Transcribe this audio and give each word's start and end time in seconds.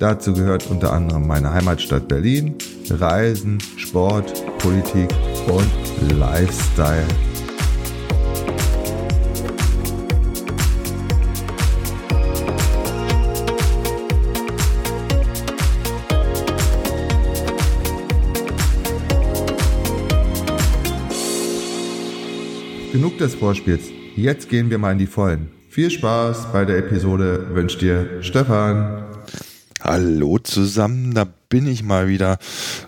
Dazu 0.00 0.32
gehört 0.32 0.66
unter 0.70 0.94
anderem 0.94 1.26
meine 1.26 1.52
Heimatstadt 1.52 2.08
Berlin, 2.08 2.54
Reisen, 2.88 3.58
Sport, 3.76 4.32
Politik 4.56 5.10
und 5.46 6.18
Lifestyle. 6.18 7.04
Genug 22.90 23.18
des 23.18 23.34
Vorspiels. 23.34 23.90
Jetzt 24.16 24.48
gehen 24.48 24.70
wir 24.70 24.78
mal 24.78 24.92
in 24.92 24.98
die 24.98 25.06
Vollen. 25.06 25.50
Viel 25.68 25.90
Spaß 25.90 26.52
bei 26.54 26.64
der 26.64 26.78
Episode 26.78 27.54
wünscht 27.54 27.82
dir 27.82 28.22
Stefan. 28.22 29.09
Hallo 29.92 30.38
zusammen, 30.38 31.14
da 31.14 31.26
bin 31.48 31.66
ich 31.66 31.82
mal 31.82 32.06
wieder 32.06 32.38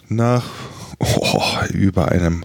nach 0.08 0.44
oh, 1.00 1.42
über 1.72 2.12
einem 2.12 2.44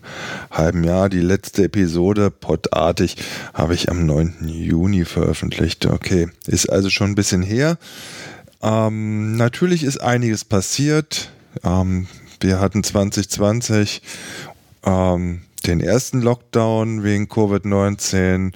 halben 0.50 0.84
Jahr. 0.84 1.10
Die 1.10 1.20
letzte 1.20 1.66
Episode, 1.66 2.32
podartig, 2.32 3.18
habe 3.54 3.76
ich 3.76 3.92
am 3.92 4.08
9. 4.08 4.48
Juni 4.48 5.06
veröffentlicht. 5.06 5.86
Okay, 5.86 6.30
ist 6.48 6.72
also 6.72 6.90
schon 6.90 7.12
ein 7.12 7.14
bisschen 7.14 7.44
her. 7.44 7.78
Ähm, 8.64 9.36
natürlich 9.36 9.84
ist 9.84 10.02
einiges 10.02 10.44
passiert. 10.44 11.30
Ähm, 11.64 12.08
wir 12.40 12.60
hatten 12.60 12.84
2020 12.84 14.02
ähm, 14.88 15.42
den 15.68 15.82
ersten 15.82 16.20
Lockdown 16.24 17.04
wegen 17.04 17.26
Covid-19 17.26 18.54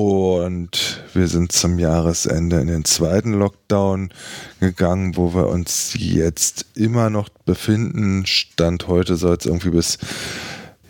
und 0.00 1.02
wir 1.12 1.28
sind 1.28 1.52
zum 1.52 1.78
Jahresende 1.78 2.60
in 2.60 2.68
den 2.68 2.84
zweiten 2.84 3.34
Lockdown 3.34 4.10
gegangen, 4.58 5.16
wo 5.16 5.34
wir 5.34 5.48
uns 5.48 5.94
jetzt 5.94 6.64
immer 6.74 7.10
noch 7.10 7.28
befinden. 7.28 8.24
Stand 8.24 8.88
heute 8.88 9.16
soll 9.16 9.36
es 9.36 9.44
irgendwie 9.44 9.70
bis 9.70 9.98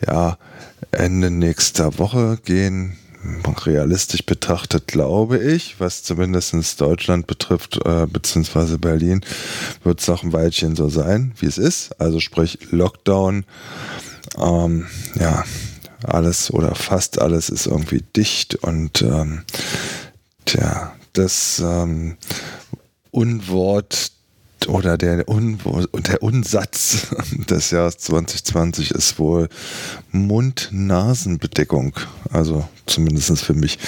ja, 0.07 0.39
Ende 0.93 1.31
nächster 1.31 1.99
Woche 1.99 2.39
gehen. 2.45 2.99
Realistisch 3.67 4.25
betrachtet 4.25 4.87
glaube 4.87 5.39
ich, 5.39 5.81
was 5.81 6.03
zumindest 6.03 6.81
Deutschland 6.81 7.27
betrifft, 7.27 7.81
äh, 7.85 8.07
beziehungsweise 8.07 8.79
Berlin, 8.79 9.23
wird 9.83 10.01
es 10.01 10.09
noch 10.09 10.23
ein 10.23 10.33
Weilchen 10.33 10.77
so 10.77 10.89
sein, 10.89 11.33
wie 11.39 11.47
es 11.47 11.59
ist. 11.59 12.01
Also 12.01 12.21
sprich 12.21 12.59
Lockdown. 12.71 13.45
Ähm, 14.39 14.87
ja, 15.19 15.45
alles 16.05 16.51
oder 16.51 16.75
fast 16.75 17.21
alles 17.21 17.49
ist 17.49 17.67
irgendwie 17.67 18.03
dicht 18.17 18.57
und 18.57 19.03
ähm, 19.03 19.43
tja, 20.45 20.93
das 21.13 21.61
ähm, 21.65 22.17
Unwort 23.11 24.13
oder 24.69 24.99
der, 24.99 25.29
Un 25.29 25.59
der 25.95 26.23
Unsatz 26.23 27.09
des 27.33 27.71
Jahres 27.71 27.99
2020 27.99 28.91
ist 28.91 29.19
wohl 29.19 29.49
Mund-Nasen-Bedeckung. 30.13 31.95
Also 32.31 32.69
zumindest 32.87 33.43
für 33.43 33.55
mich. 33.55 33.79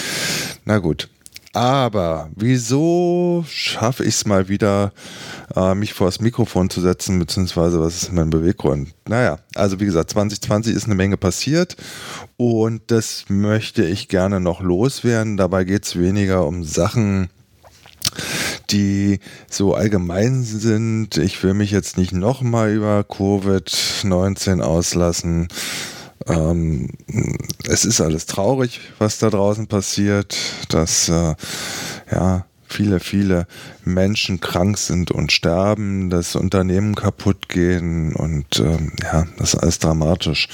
Na 0.64 0.78
gut, 0.78 1.08
aber 1.52 2.30
wieso 2.34 3.44
schaffe 3.48 4.04
ich 4.04 4.14
es 4.14 4.26
mal 4.26 4.48
wieder, 4.48 4.92
äh, 5.54 5.74
mich 5.74 5.92
vor 5.92 6.06
das 6.06 6.20
Mikrofon 6.20 6.70
zu 6.70 6.80
setzen, 6.80 7.18
beziehungsweise 7.18 7.78
was 7.78 8.02
ist 8.02 8.12
mein 8.12 8.30
Beweggrund? 8.30 8.94
Naja, 9.06 9.38
also 9.54 9.78
wie 9.78 9.84
gesagt, 9.84 10.10
2020 10.10 10.74
ist 10.74 10.86
eine 10.86 10.94
Menge 10.94 11.18
passiert 11.18 11.76
und 12.38 12.82
das 12.86 13.26
möchte 13.28 13.84
ich 13.84 14.08
gerne 14.08 14.40
noch 14.40 14.62
loswerden. 14.62 15.36
Dabei 15.36 15.64
geht 15.64 15.84
es 15.84 15.98
weniger 15.98 16.46
um 16.46 16.64
Sachen, 16.64 17.28
die 18.70 19.20
so 19.50 19.74
allgemein 19.74 20.42
sind. 20.44 21.18
Ich 21.18 21.42
will 21.42 21.54
mich 21.54 21.70
jetzt 21.70 21.98
nicht 21.98 22.12
nochmal 22.12 22.72
über 22.72 23.00
Covid-19 23.00 24.60
auslassen, 24.60 25.48
ähm, 26.26 26.88
es 27.68 27.84
ist 27.84 28.00
alles 28.00 28.26
traurig, 28.26 28.80
was 28.98 29.18
da 29.18 29.30
draußen 29.30 29.66
passiert, 29.66 30.36
dass 30.68 31.08
äh, 31.08 31.34
ja 32.10 32.44
viele, 32.72 33.00
viele 33.00 33.46
Menschen 33.84 34.40
krank 34.40 34.78
sind 34.78 35.10
und 35.10 35.30
sterben, 35.30 36.10
dass 36.10 36.34
Unternehmen 36.34 36.94
kaputt 36.94 37.48
gehen 37.48 38.14
und 38.14 38.58
ähm, 38.60 38.92
ja, 39.02 39.26
das 39.38 39.54
ist 39.54 39.60
alles 39.60 39.78
dramatisch. 39.78 40.48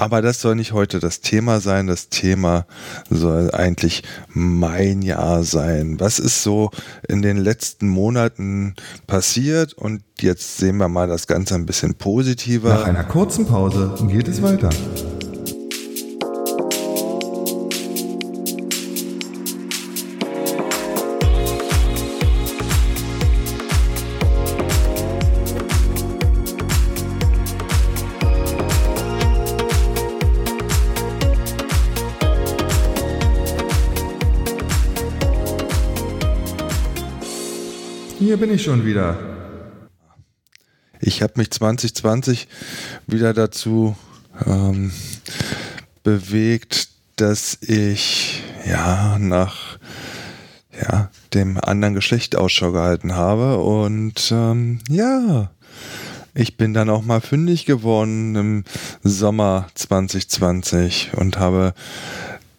Aber 0.00 0.22
das 0.22 0.40
soll 0.40 0.54
nicht 0.54 0.72
heute 0.72 0.98
das 0.98 1.20
Thema 1.20 1.60
sein. 1.60 1.86
Das 1.86 2.08
Thema 2.08 2.64
soll 3.10 3.50
eigentlich 3.50 4.02
mein 4.28 5.02
Jahr 5.02 5.44
sein. 5.44 6.00
Was 6.00 6.18
ist 6.18 6.42
so 6.42 6.70
in 7.06 7.20
den 7.20 7.36
letzten 7.36 7.86
Monaten 7.86 8.76
passiert? 9.06 9.74
Und 9.74 10.00
jetzt 10.18 10.56
sehen 10.56 10.78
wir 10.78 10.88
mal 10.88 11.06
das 11.06 11.26
Ganze 11.26 11.54
ein 11.54 11.66
bisschen 11.66 11.96
positiver. 11.96 12.70
Nach 12.70 12.86
einer 12.86 13.04
kurzen 13.04 13.44
Pause 13.44 13.94
geht 14.08 14.26
es 14.26 14.40
weiter. 14.40 14.70
Hier 38.30 38.36
bin 38.36 38.54
ich 38.54 38.62
schon 38.62 38.86
wieder. 38.86 39.18
Ich 41.00 41.20
habe 41.20 41.32
mich 41.34 41.50
2020 41.50 42.46
wieder 43.08 43.34
dazu 43.34 43.96
ähm, 44.46 44.92
bewegt, 46.04 46.90
dass 47.16 47.58
ich 47.60 48.44
ja 48.64 49.18
nach 49.18 49.80
ja, 50.80 51.10
dem 51.34 51.58
anderen 51.58 51.94
Geschlecht 51.94 52.36
Ausschau 52.36 52.70
gehalten 52.70 53.16
habe 53.16 53.58
und 53.58 54.30
ähm, 54.30 54.78
ja, 54.88 55.50
ich 56.32 56.56
bin 56.56 56.72
dann 56.72 56.88
auch 56.88 57.02
mal 57.02 57.20
fündig 57.20 57.66
geworden 57.66 58.36
im 58.36 58.64
Sommer 59.02 59.66
2020 59.74 61.14
und 61.16 61.36
habe 61.40 61.74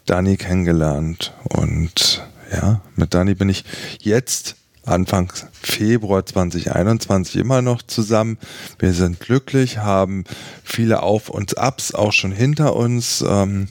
Dani 0.05 0.35
kennengelernt 0.35 1.31
und 1.43 2.27
ja, 2.51 2.81
mit 2.97 3.13
Dani 3.13 3.35
bin 3.35 3.47
ich 3.47 3.63
jetzt 4.01 4.57
Anfang 4.85 5.31
Februar 5.53 6.25
2021 6.25 7.35
immer 7.35 7.61
noch 7.61 7.81
zusammen. 7.81 8.37
Wir 8.79 8.93
sind 8.93 9.19
glücklich, 9.19 9.77
haben 9.77 10.23
viele 10.63 11.03
Auf- 11.03 11.29
und 11.29 11.57
Abs 11.57 11.93
auch 11.93 12.11
schon 12.11 12.31
hinter 12.31 12.75
uns. 12.75 13.23
Ähm, 13.27 13.67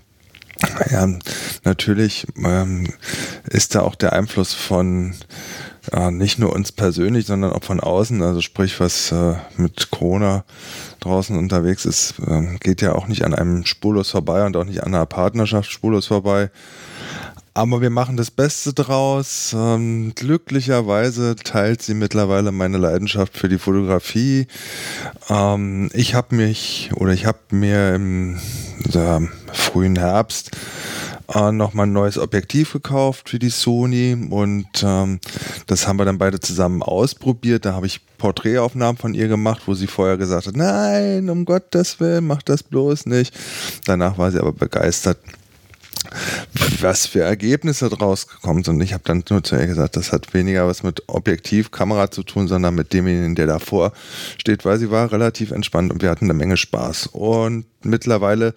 ja, 0.90 1.08
natürlich 1.64 2.26
ähm, 2.36 2.92
ist 3.48 3.74
da 3.74 3.80
auch 3.80 3.94
der 3.94 4.12
Einfluss 4.12 4.52
von 4.52 5.14
äh, 5.92 6.10
nicht 6.10 6.38
nur 6.38 6.52
uns 6.52 6.72
persönlich, 6.72 7.26
sondern 7.26 7.52
auch 7.52 7.64
von 7.64 7.80
außen. 7.80 8.22
Also 8.22 8.40
sprich, 8.40 8.78
was 8.80 9.10
äh, 9.12 9.34
mit 9.56 9.90
Corona 9.90 10.44
draußen 11.00 11.36
unterwegs 11.36 11.86
ist, 11.86 12.14
äh, 12.26 12.56
geht 12.60 12.82
ja 12.82 12.94
auch 12.94 13.08
nicht 13.08 13.24
an 13.24 13.34
einem 13.34 13.64
spurlos 13.64 14.10
vorbei 14.10 14.44
und 14.44 14.56
auch 14.56 14.64
nicht 14.64 14.82
an 14.82 14.94
einer 14.94 15.06
Partnerschaft 15.06 15.70
spurlos 15.70 16.06
vorbei. 16.06 16.50
Aber 17.52 17.80
wir 17.80 17.90
machen 17.90 18.16
das 18.16 18.30
Beste 18.30 18.72
draus. 18.72 19.54
Ähm, 19.56 20.12
glücklicherweise 20.14 21.34
teilt 21.36 21.82
sie 21.82 21.94
mittlerweile 21.94 22.52
meine 22.52 22.78
Leidenschaft 22.78 23.36
für 23.36 23.48
die 23.48 23.58
Fotografie. 23.58 24.46
Ähm, 25.28 25.90
ich 25.92 26.14
habe 26.14 26.36
mich 26.36 26.90
oder 26.94 27.12
ich 27.12 27.26
habe 27.26 27.38
mir 27.50 27.94
im 27.94 28.38
äh, 28.94 29.20
frühen 29.52 29.96
Herbst 29.96 30.52
äh, 31.34 31.50
nochmal 31.50 31.86
ein 31.86 31.92
neues 31.92 32.18
Objektiv 32.18 32.72
gekauft 32.72 33.30
für 33.30 33.38
die 33.38 33.50
Sony 33.50 34.16
und 34.30 34.68
ähm, 34.82 35.20
das 35.66 35.86
haben 35.86 35.98
wir 35.98 36.04
dann 36.04 36.18
beide 36.18 36.40
zusammen 36.40 36.82
ausprobiert. 36.82 37.64
Da 37.64 37.74
habe 37.74 37.86
ich 37.86 38.00
Porträtaufnahmen 38.18 38.96
von 38.96 39.14
ihr 39.14 39.28
gemacht, 39.28 39.62
wo 39.66 39.74
sie 39.74 39.86
vorher 39.86 40.16
gesagt 40.16 40.46
hat, 40.46 40.56
nein, 40.56 41.28
um 41.30 41.44
Gottes 41.44 41.98
Willen, 41.98 42.26
mach 42.26 42.42
das 42.42 42.62
bloß 42.62 43.06
nicht. 43.06 43.34
Danach 43.86 44.18
war 44.18 44.30
sie 44.30 44.38
aber 44.38 44.52
begeistert 44.52 45.18
was 46.80 47.06
für 47.06 47.22
Ergebnisse 47.22 47.88
draus 47.88 48.26
gekommen 48.26 48.64
sind. 48.64 48.80
Ich 48.82 48.92
habe 48.92 49.02
dann 49.04 49.24
nur 49.28 49.42
zu 49.42 49.56
ihr 49.56 49.66
gesagt, 49.66 49.96
das 49.96 50.12
hat 50.12 50.32
weniger 50.34 50.66
was 50.66 50.82
mit 50.82 51.08
Objektivkamera 51.08 52.10
zu 52.10 52.22
tun, 52.22 52.48
sondern 52.48 52.74
mit 52.74 52.92
demjenigen, 52.92 53.34
der 53.34 53.46
davor 53.46 53.92
steht, 54.38 54.64
weil 54.64 54.78
sie 54.78 54.90
war 54.90 55.12
relativ 55.12 55.50
entspannt 55.50 55.92
und 55.92 56.02
wir 56.02 56.10
hatten 56.10 56.26
eine 56.26 56.34
Menge 56.34 56.56
Spaß. 56.56 57.08
Und 57.08 57.66
mittlerweile 57.82 58.54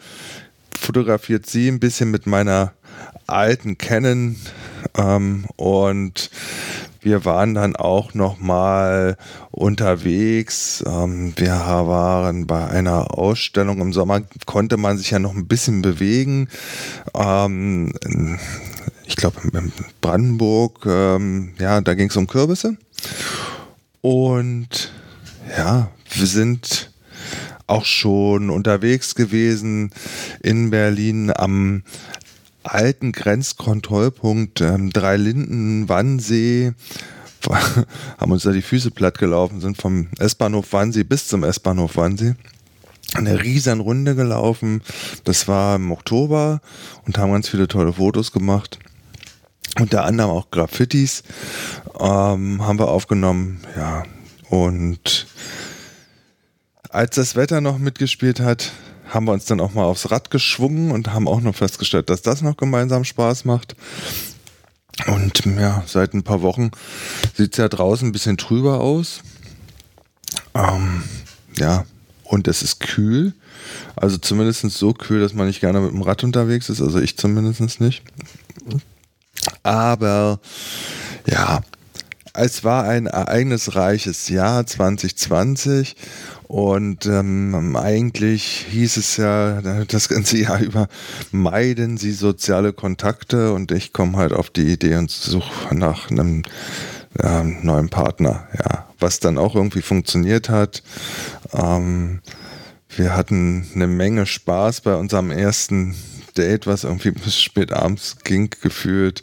fotografiert 0.78 1.46
sie 1.46 1.68
ein 1.68 1.80
bisschen 1.80 2.12
mit 2.12 2.28
meiner 2.28 2.74
alten 3.28 3.78
Canon 3.78 4.36
ähm, 4.98 5.46
und 5.56 6.30
wir 7.04 7.26
waren 7.26 7.54
dann 7.54 7.76
auch 7.76 8.14
noch 8.14 8.40
mal 8.40 9.18
unterwegs. 9.52 10.84
Ähm, 10.88 11.34
wir 11.36 11.52
waren 11.52 12.48
bei 12.48 12.68
einer 12.68 13.18
Ausstellung 13.18 13.82
im 13.82 13.94
Sommer, 13.94 14.22
konnte 14.46 14.78
man 14.78 14.98
sich 14.98 15.12
ja 15.12 15.20
noch 15.20 15.34
ein 15.34 15.48
bisschen 15.48 15.82
bewegen. 15.82 16.48
Ähm, 17.14 17.94
ich 19.06 19.16
glaube 19.16 19.42
in 19.44 19.72
Brandenburg, 20.02 20.86
ähm, 20.86 21.54
ja, 21.60 21.82
da 21.82 21.94
ging 21.94 22.10
es 22.10 22.18
um 22.18 22.28
Kürbisse. 22.28 22.78
Und 24.02 24.92
ja, 25.58 25.90
wir 26.10 26.28
sind 26.28 26.92
auch 27.68 27.86
schon 27.86 28.50
unterwegs 28.50 29.16
gewesen 29.16 29.92
in 30.42 30.70
Berlin 30.70 31.32
am 31.36 31.84
alten 32.64 33.12
Grenzkontrollpunkt 33.12 34.62
ähm, 34.62 34.92
Dreilinden, 34.92 35.90
Wannsee, 35.90 36.74
haben 38.18 38.32
uns 38.32 38.44
da 38.44 38.52
die 38.52 38.62
Füße 38.62 38.92
platt 38.92 39.18
gelaufen, 39.18 39.62
sind 39.62 39.82
vom 39.82 40.08
S-Bahnhof 40.18 40.72
Wannsee 40.72 41.04
bis 41.04 41.28
zum 41.28 41.44
S-Bahnhof 41.44 41.98
Wannsee 41.98 42.36
eine 43.16 43.44
riesen 43.44 43.80
Runde 43.80 44.16
gelaufen. 44.16 44.82
Das 45.24 45.48
war 45.48 45.76
im 45.76 45.92
Oktober 45.92 46.62
und 47.06 47.18
haben 47.18 47.32
ganz 47.32 47.50
viele 47.50 47.68
tolle 47.68 47.94
Fotos 47.94 48.32
gemacht. 48.32 48.80
Unter 49.80 50.06
anderem 50.06 50.32
auch 50.32 50.52
Graffitis 50.52 51.24
ähm, 52.00 52.66
haben 52.66 52.80
wir 52.80 52.90
aufgenommen. 52.90 53.62
Ja, 53.76 54.04
und 54.50 55.28
als 56.90 57.16
das 57.16 57.36
Wetter 57.36 57.60
noch 57.60 57.80
mitgespielt 57.80 58.40
hat, 58.40 58.72
haben 59.14 59.26
wir 59.26 59.34
uns 59.34 59.46
dann 59.46 59.60
auch 59.60 59.74
mal 59.74 59.84
aufs 59.84 60.12
Rad 60.12 60.32
geschwungen 60.32 60.92
und 60.92 61.14
haben 61.14 61.28
auch 61.28 61.42
noch 61.42 61.56
festgestellt, 61.56 62.10
dass 62.10 62.22
das 62.22 62.42
noch 62.42 62.58
gemeinsam 62.58 63.04
Spaß 63.04 63.46
macht. 63.46 63.76
Und 65.08 65.46
ja, 65.46 65.84
seit 65.86 66.14
ein 66.14 66.24
paar 66.24 66.42
Wochen 66.42 66.72
sieht 67.36 67.54
es 67.54 67.58
ja 67.58 67.68
draußen 67.68 68.08
ein 68.08 68.12
bisschen 68.12 68.38
trüber 68.38 68.80
aus. 68.80 69.22
Ähm, 70.54 71.04
ja, 71.58 71.86
und 72.24 72.48
es 72.48 72.62
ist 72.62 72.80
kühl. 72.80 73.34
Also 73.96 74.18
zumindest 74.18 74.70
so 74.72 74.94
kühl, 74.94 75.22
dass 75.22 75.34
man 75.34 75.48
nicht 75.48 75.62
gerne 75.62 75.80
mit 75.80 75.92
dem 75.92 76.02
Rad 76.02 76.24
unterwegs 76.24 76.70
ist. 76.70 76.82
Also 76.82 77.00
ich 77.00 77.18
zumindest 77.18 77.80
nicht. 77.80 78.04
Aber 79.64 80.40
ja, 81.26 81.62
es 82.34 82.64
war 82.64 82.86
ein 82.86 83.06
ereignisreiches 83.06 84.30
Jahr 84.30 84.66
2020 84.66 85.96
und 86.48 87.06
ähm, 87.06 87.76
eigentlich 87.76 88.66
hieß 88.72 88.98
es 88.98 89.18
ja 89.18 89.62
das 89.88 90.10
ganze 90.10 90.38
Jahr 90.38 90.60
über, 90.60 90.88
meiden 91.32 91.98
Sie 91.98 92.12
soziale 92.12 92.74
Kontakte 92.74 93.54
und 93.54 93.72
ich 93.72 93.94
komme 93.94 94.18
halt 94.18 94.34
auf 94.34 94.50
die 94.50 94.72
Idee 94.72 94.96
und 94.96 95.12
suche 95.12 95.76
nach 95.76 96.10
einem 96.10 96.44
äh, 97.20 97.44
neuen 97.44 97.90
Partner. 97.90 98.48
Ja, 98.58 98.88
was 99.00 99.20
dann 99.20 99.38
auch 99.38 99.56
irgendwie 99.56 99.82
funktioniert 99.82 100.50
hat. 100.50 100.82
Ähm, 101.54 102.22
wir 102.96 103.16
hatten 103.16 103.68
eine 103.74 103.88
Menge 103.88 104.26
Spaß 104.26 104.82
bei 104.82 104.96
unserem 104.96 105.32
ersten 105.32 105.96
Date, 106.38 106.68
was 106.68 106.84
irgendwie 106.84 107.12
bis 107.24 107.40
spät 107.40 107.72
abends 107.72 108.18
ging, 108.24 108.50
gefühlt 108.62 109.22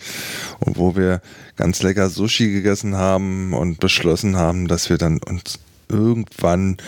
und 0.59 0.77
wo 0.77 0.97
wir 0.97 1.21
ganz 1.57 1.83
lecker 1.83 2.09
Sushi 2.09 2.51
gegessen 2.53 2.97
haben 2.97 3.53
und 3.53 3.81
beschlossen 3.81 4.37
haben, 4.37 4.69
dass 4.69 4.89
wir 4.89 4.99
dann 4.99 5.19
uns 5.19 5.59
irgendwann, 5.89 6.79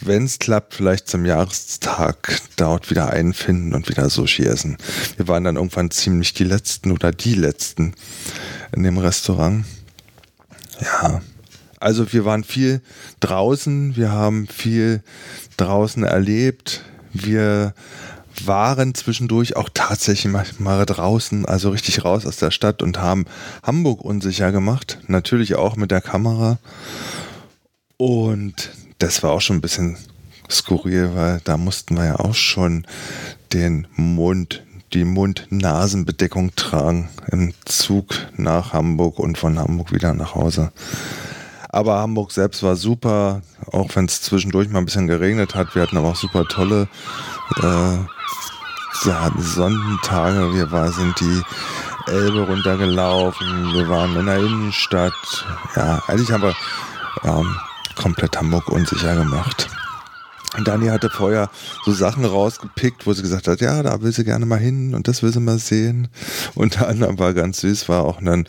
wenn 0.00 0.24
es 0.24 0.38
klappt, 0.38 0.74
vielleicht 0.74 1.08
zum 1.08 1.24
Jahrestag 1.24 2.40
dort 2.56 2.90
wieder 2.90 3.10
einfinden 3.10 3.74
und 3.74 3.88
wieder 3.88 4.08
Sushi 4.08 4.44
essen. 4.44 4.78
Wir 5.16 5.28
waren 5.28 5.44
dann 5.44 5.56
irgendwann 5.56 5.90
ziemlich 5.90 6.34
die 6.34 6.44
Letzten 6.44 6.92
oder 6.92 7.12
die 7.12 7.34
Letzten 7.34 7.94
in 8.74 8.82
dem 8.82 8.98
Restaurant. 8.98 9.64
Ja, 10.80 11.20
also 11.80 12.12
wir 12.12 12.24
waren 12.24 12.44
viel 12.44 12.80
draußen, 13.20 13.96
wir 13.96 14.10
haben 14.10 14.46
viel 14.46 15.02
draußen 15.56 16.02
erlebt. 16.02 16.82
Wir 17.12 17.74
waren 18.46 18.94
zwischendurch 18.94 19.56
auch 19.56 19.68
tatsächlich 19.72 20.32
mal 20.58 20.86
draußen, 20.86 21.46
also 21.46 21.70
richtig 21.70 22.04
raus 22.04 22.26
aus 22.26 22.36
der 22.36 22.50
Stadt 22.50 22.82
und 22.82 22.98
haben 22.98 23.26
Hamburg 23.62 24.02
unsicher 24.02 24.52
gemacht. 24.52 24.98
Natürlich 25.06 25.56
auch 25.56 25.76
mit 25.76 25.90
der 25.90 26.00
Kamera. 26.00 26.58
Und 27.96 28.70
das 28.98 29.22
war 29.22 29.32
auch 29.32 29.40
schon 29.40 29.56
ein 29.56 29.62
bisschen 29.62 29.96
skurril, 30.50 31.10
weil 31.14 31.40
da 31.44 31.56
mussten 31.56 31.96
wir 31.96 32.04
ja 32.04 32.16
auch 32.16 32.34
schon 32.34 32.86
den 33.52 33.86
Mund, 33.96 34.64
die 34.92 35.04
Mund-Nasen-Bedeckung 35.04 36.54
tragen 36.56 37.08
im 37.30 37.52
Zug 37.64 38.14
nach 38.36 38.72
Hamburg 38.72 39.18
und 39.18 39.36
von 39.36 39.58
Hamburg 39.58 39.92
wieder 39.92 40.14
nach 40.14 40.34
Hause. 40.34 40.72
Aber 41.68 41.98
Hamburg 41.98 42.32
selbst 42.32 42.62
war 42.62 42.76
super, 42.76 43.42
auch 43.70 43.94
wenn 43.94 44.06
es 44.06 44.22
zwischendurch 44.22 44.68
mal 44.70 44.78
ein 44.78 44.86
bisschen 44.86 45.06
geregnet 45.06 45.54
hat. 45.54 45.74
Wir 45.74 45.82
hatten 45.82 45.98
aber 45.98 46.08
auch 46.08 46.16
super 46.16 46.46
tolle 46.48 46.88
äh, 47.62 47.98
Sonnentage. 49.02 50.54
Wir 50.54 50.70
war, 50.70 50.90
sind 50.92 51.18
die 51.20 51.42
Elbe 52.06 52.40
runtergelaufen, 52.40 53.72
wir 53.74 53.88
waren 53.88 54.16
in 54.16 54.26
der 54.26 54.38
Innenstadt. 54.38 55.12
Ja, 55.76 56.02
eigentlich 56.06 56.30
haben 56.32 56.42
wir 56.42 56.54
ähm, 57.24 57.54
komplett 57.94 58.36
Hamburg 58.36 58.68
unsicher 58.68 59.14
gemacht. 59.14 59.68
Und 60.56 60.66
Dani 60.66 60.86
hatte 60.88 61.10
vorher 61.10 61.50
so 61.84 61.92
Sachen 61.92 62.24
rausgepickt, 62.24 63.06
wo 63.06 63.12
sie 63.12 63.22
gesagt 63.22 63.48
hat, 63.48 63.60
ja, 63.60 63.82
da 63.82 64.00
will 64.00 64.12
sie 64.12 64.24
gerne 64.24 64.46
mal 64.46 64.58
hin 64.58 64.94
und 64.94 65.06
das 65.06 65.22
will 65.22 65.32
sie 65.32 65.40
mal 65.40 65.58
sehen. 65.58 66.08
Unter 66.54 66.88
anderem 66.88 67.18
war 67.18 67.34
ganz 67.34 67.60
süß, 67.60 67.88
war 67.88 68.04
auch 68.04 68.20
ein 68.20 68.46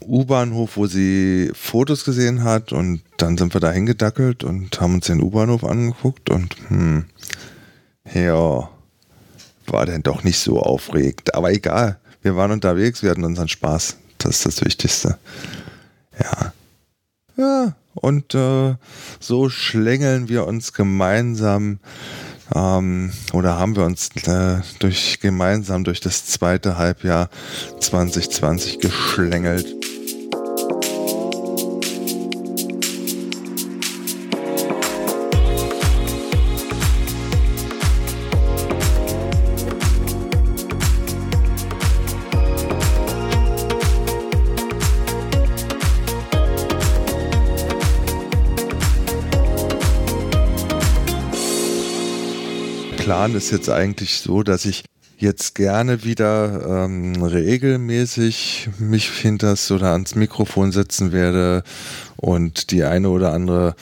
U-Bahnhof, 0.00 0.76
wo 0.76 0.86
sie 0.86 1.50
Fotos 1.54 2.04
gesehen 2.04 2.44
hat 2.44 2.72
und 2.72 3.02
dann 3.18 3.36
sind 3.36 3.54
wir 3.54 3.60
da 3.60 3.70
hingedackelt 3.70 4.44
und 4.44 4.80
haben 4.80 4.94
uns 4.94 5.06
den 5.06 5.20
U-Bahnhof 5.20 5.64
angeguckt 5.64 6.30
und 6.30 6.56
hm, 6.68 7.04
ja, 8.14 8.68
war 9.72 9.86
denn 9.86 10.02
doch 10.02 10.24
nicht 10.24 10.38
so 10.38 10.60
aufregend. 10.60 11.34
Aber 11.34 11.52
egal, 11.52 11.98
wir 12.22 12.36
waren 12.36 12.50
unterwegs, 12.50 13.02
wir 13.02 13.10
hatten 13.10 13.24
unseren 13.24 13.48
Spaß. 13.48 13.96
Das 14.18 14.36
ist 14.36 14.46
das 14.46 14.64
Wichtigste. 14.64 15.18
Ja. 16.18 16.52
Ja, 17.36 17.76
und 17.94 18.34
äh, 18.34 18.76
so 19.20 19.50
schlängeln 19.50 20.28
wir 20.28 20.46
uns 20.46 20.72
gemeinsam 20.72 21.80
ähm, 22.54 23.12
oder 23.32 23.58
haben 23.58 23.76
wir 23.76 23.84
uns 23.84 24.10
äh, 24.26 24.60
durch 24.78 25.20
gemeinsam 25.20 25.84
durch 25.84 26.00
das 26.00 26.26
zweite 26.26 26.78
Halbjahr 26.78 27.28
2020 27.80 28.78
geschlängelt. 28.78 29.85
Plan 53.06 53.36
ist 53.36 53.52
jetzt 53.52 53.70
eigentlich 53.70 54.18
so, 54.18 54.42
dass 54.42 54.64
ich 54.64 54.82
jetzt 55.16 55.54
gerne 55.54 56.02
wieder 56.02 56.86
ähm, 56.86 57.22
regelmäßig 57.22 58.68
mich 58.80 59.08
hinters 59.08 59.70
oder 59.70 59.92
ans 59.92 60.16
Mikrofon 60.16 60.72
setzen 60.72 61.12
werde 61.12 61.62
und 62.16 62.72
die 62.72 62.82
eine 62.82 63.10
oder 63.10 63.32
andere 63.32 63.76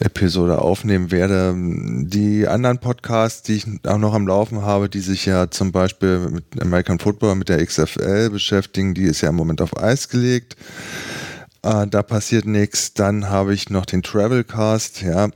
Episode 0.00 0.60
aufnehmen 0.60 1.12
werde. 1.12 1.54
Die 1.56 2.48
anderen 2.48 2.78
Podcasts, 2.78 3.42
die 3.42 3.54
ich 3.54 3.66
auch 3.86 3.98
noch 3.98 4.14
am 4.14 4.26
Laufen 4.26 4.62
habe, 4.62 4.88
die 4.88 4.98
sich 4.98 5.26
ja 5.26 5.48
zum 5.48 5.70
Beispiel 5.70 6.28
mit 6.28 6.60
American 6.60 6.98
Football, 6.98 7.36
mit 7.36 7.48
der 7.48 7.64
XFL 7.64 8.30
beschäftigen, 8.30 8.94
die 8.94 9.04
ist 9.04 9.20
ja 9.20 9.28
im 9.28 9.36
Moment 9.36 9.62
auf 9.62 9.76
Eis 9.76 10.08
gelegt. 10.08 10.56
Äh, 11.62 11.86
da 11.86 12.02
passiert 12.02 12.46
nichts. 12.46 12.94
Dann 12.94 13.30
habe 13.30 13.54
ich 13.54 13.70
noch 13.70 13.86
den 13.86 14.02
Travelcast, 14.02 15.02
ja 15.02 15.28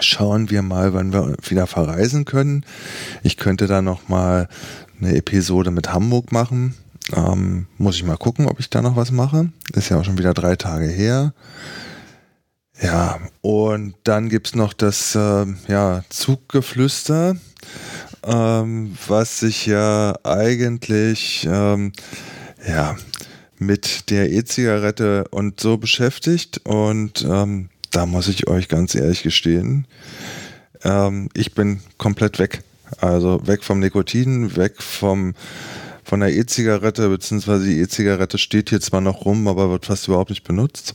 schauen 0.00 0.50
wir 0.50 0.62
mal, 0.62 0.94
wann 0.94 1.12
wir 1.12 1.36
wieder 1.48 1.66
verreisen 1.66 2.24
können. 2.24 2.64
Ich 3.22 3.36
könnte 3.36 3.66
da 3.66 3.82
noch 3.82 4.08
mal 4.08 4.48
eine 5.00 5.16
Episode 5.16 5.70
mit 5.70 5.92
Hamburg 5.92 6.32
machen. 6.32 6.74
Ähm, 7.14 7.66
muss 7.78 7.96
ich 7.96 8.04
mal 8.04 8.16
gucken, 8.16 8.46
ob 8.46 8.60
ich 8.60 8.70
da 8.70 8.82
noch 8.82 8.96
was 8.96 9.10
mache. 9.10 9.50
Ist 9.74 9.88
ja 9.88 9.98
auch 9.98 10.04
schon 10.04 10.18
wieder 10.18 10.34
drei 10.34 10.56
Tage 10.56 10.86
her. 10.86 11.34
Ja, 12.80 13.18
und 13.42 13.94
dann 14.04 14.28
gibt 14.28 14.48
es 14.48 14.54
noch 14.54 14.72
das 14.72 15.14
äh, 15.14 15.46
ja, 15.68 16.02
Zuggeflüster. 16.08 17.36
ähm, 18.24 18.96
was 19.08 19.40
sich 19.40 19.66
ja 19.66 20.14
eigentlich 20.24 21.46
ähm, 21.50 21.92
ja, 22.66 22.96
mit 23.58 24.10
der 24.10 24.30
E-Zigarette 24.30 25.24
und 25.30 25.60
so 25.60 25.78
beschäftigt. 25.78 26.60
Und 26.64 27.26
ähm, 27.28 27.69
da 27.90 28.06
muss 28.06 28.28
ich 28.28 28.48
euch 28.48 28.68
ganz 28.68 28.94
ehrlich 28.94 29.22
gestehen, 29.22 29.86
ähm, 30.82 31.28
ich 31.34 31.54
bin 31.54 31.80
komplett 31.98 32.38
weg. 32.38 32.62
Also 32.98 33.46
weg 33.46 33.62
vom 33.62 33.78
Nikotin, 33.78 34.56
weg 34.56 34.82
vom 34.82 35.34
von 36.02 36.20
der 36.20 36.32
E-Zigarette, 36.32 37.08
beziehungsweise 37.08 37.66
die 37.66 37.78
E-Zigarette 37.78 38.36
steht 38.36 38.70
hier 38.70 38.80
zwar 38.80 39.00
noch 39.00 39.26
rum, 39.26 39.46
aber 39.46 39.70
wird 39.70 39.86
fast 39.86 40.08
überhaupt 40.08 40.30
nicht 40.30 40.42
benutzt. 40.42 40.94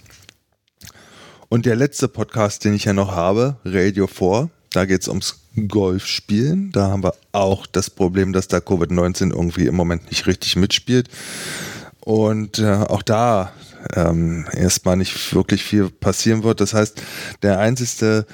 Und 1.48 1.66
der 1.66 1.78
letzte 1.78 2.10
Podcast, 2.10 2.66
den 2.66 2.74
ich 2.74 2.84
ja 2.84 2.92
noch 2.92 3.12
habe, 3.12 3.56
Radio 3.64 4.08
4, 4.08 4.50
da 4.72 4.84
geht 4.84 5.04
es 5.04 5.08
ums 5.08 5.40
Golfspielen. 5.70 6.74
Da 6.74 6.90
haben 6.90 7.04
wir 7.04 7.14
auch 7.32 7.66
das 7.66 7.90
Problem, 7.90 8.34
dass 8.34 8.50
da 8.50 8.58
Covid-19 8.58 9.32
irgendwie 9.32 9.68
im 9.68 9.76
Moment 9.76 10.12
nicht 10.12 10.28
richtig 10.28 10.58
mitspielt. 10.58 11.08
Und 12.06 12.60
äh, 12.60 12.72
auch 12.72 13.02
da 13.02 13.52
ähm, 13.96 14.46
erstmal 14.54 14.96
nicht 14.96 15.34
wirklich 15.34 15.64
viel 15.64 15.90
passieren 15.90 16.44
wird. 16.44 16.62
Das 16.62 16.74
heißt, 16.74 17.02
der 17.42 17.60
einzige 17.60 18.26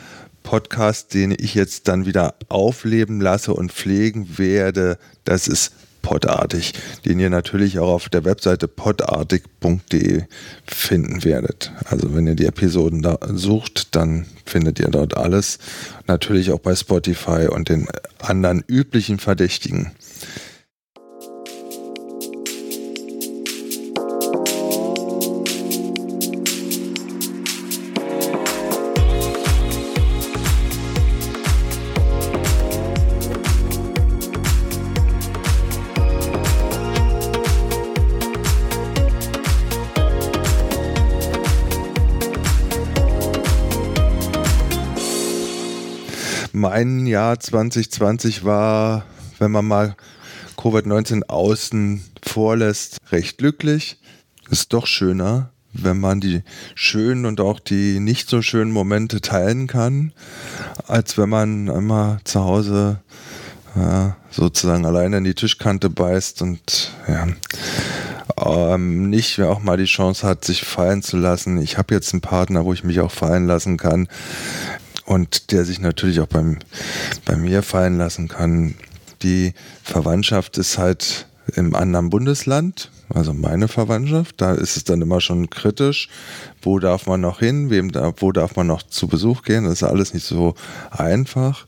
Podcast, 0.44 1.14
den 1.14 1.32
ich 1.32 1.56
jetzt 1.56 1.88
dann 1.88 2.06
wieder 2.06 2.36
aufleben 2.50 3.22
lasse 3.22 3.54
und 3.54 3.72
pflegen 3.72 4.38
werde, 4.38 4.98
das 5.24 5.48
ist 5.48 5.72
Podartig, 6.02 6.74
den 7.06 7.20
ihr 7.20 7.30
natürlich 7.30 7.78
auch 7.78 7.90
auf 7.90 8.10
der 8.10 8.26
Webseite 8.26 8.68
podartig.de 8.68 10.24
finden 10.66 11.24
werdet. 11.24 11.72
Also 11.86 12.16
wenn 12.16 12.26
ihr 12.26 12.36
die 12.36 12.48
Episoden 12.48 13.04
da 13.04 13.20
sucht, 13.34 13.96
dann 13.96 14.26
findet 14.46 14.80
ihr 14.80 14.90
dort 14.90 15.16
alles. 15.16 15.60
Natürlich 16.08 16.52
auch 16.52 16.60
bei 16.60 16.76
Spotify 16.76 17.48
und 17.50 17.70
den 17.70 17.88
anderen 18.20 18.64
üblichen 18.68 19.20
Verdächtigen. 19.20 19.92
Mein 46.72 47.06
Jahr 47.06 47.38
2020 47.38 48.46
war, 48.46 49.04
wenn 49.40 49.52
man 49.52 49.66
mal 49.66 49.98
Covid-19 50.56 51.24
außen 51.28 52.02
vorlässt, 52.24 52.96
recht 53.12 53.40
glücklich. 53.40 53.98
Ist 54.50 54.72
doch 54.72 54.88
schöner, 54.88 55.50
wenn 55.74 56.00
man 56.00 56.22
die 56.22 56.44
schönen 56.74 57.26
und 57.26 57.42
auch 57.42 57.60
die 57.60 58.00
nicht 58.00 58.30
so 58.30 58.42
schönen 58.42 58.72
Momente 58.72 59.20
teilen 59.20 59.68
kann, 59.68 60.14
als 60.88 61.18
wenn 61.18 61.28
man 61.28 61.68
immer 61.68 62.20
zu 62.24 62.40
Hause 62.40 63.02
ja, 63.76 64.16
sozusagen 64.30 64.86
alleine 64.86 65.18
in 65.18 65.26
die 65.26 65.36
Tischkante 65.36 65.90
beißt 65.90 66.42
und 66.42 66.94
ja, 67.06 67.28
ähm, 68.38 69.10
nicht 69.10 69.42
auch 69.42 69.62
mal 69.62 69.76
die 69.76 69.84
Chance 69.84 70.26
hat, 70.26 70.46
sich 70.46 70.64
fallen 70.64 71.02
zu 71.02 71.18
lassen. 71.18 71.62
Ich 71.62 71.78
habe 71.78 71.94
jetzt 71.94 72.14
einen 72.14 72.22
Partner, 72.22 72.64
wo 72.64 72.72
ich 72.72 72.86
mich 72.86 73.02
auch 73.02 73.12
fallen 73.12 73.46
lassen 73.46 73.76
kann 73.76 74.08
und 75.06 75.52
der 75.52 75.66
sich 75.66 75.80
natürlich 75.80 76.20
auch 76.20 76.28
beim, 76.28 76.60
bei 77.26 77.36
mir 77.36 77.64
fallen 77.64 77.98
lassen 77.98 78.28
kann. 78.28 78.76
Die 79.24 79.54
Verwandtschaft 79.84 80.58
ist 80.58 80.78
halt 80.78 81.28
im 81.56 81.76
anderen 81.76 82.10
Bundesland, 82.10 82.92
also 83.10 83.34
meine 83.34 83.68
Verwandtschaft, 83.68 84.40
da 84.40 84.54
ist 84.54 84.78
es 84.78 84.84
dann 84.84 85.02
immer 85.02 85.22
schon 85.22 85.50
kritisch, 85.50 86.10
wo 86.62 86.80
darf 86.80 87.08
man 87.08 87.22
noch 87.22 87.40
hin, 87.40 87.70
wem 87.70 87.92
da, 87.92 88.14
wo 88.18 88.32
darf 88.32 88.56
man 88.56 88.68
noch 88.68 88.84
zu 88.84 89.08
Besuch 89.08 89.44
gehen, 89.44 89.66
das 89.66 89.74
ist 89.74 89.84
alles 89.84 90.14
nicht 90.14 90.26
so 90.26 90.56
einfach. 90.92 91.66